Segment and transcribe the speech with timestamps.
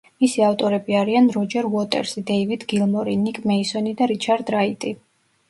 [0.23, 4.97] მისი ავტორები არიან როჯერ უოტერსი, დეივიდ გილმორი, ნიკ მეისონი და რიჩარდ რაიტი.